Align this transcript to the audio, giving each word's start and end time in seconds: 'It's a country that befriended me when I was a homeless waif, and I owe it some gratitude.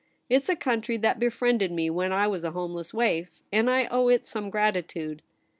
'It's 0.31 0.49
a 0.49 0.55
country 0.55 0.97
that 0.97 1.19
befriended 1.19 1.71
me 1.71 1.87
when 1.87 2.11
I 2.11 2.25
was 2.25 2.43
a 2.43 2.49
homeless 2.53 2.91
waif, 2.91 3.29
and 3.53 3.69
I 3.69 3.85
owe 3.91 4.07
it 4.07 4.25
some 4.25 4.49
gratitude. 4.49 5.21